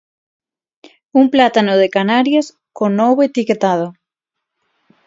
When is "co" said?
2.75-2.85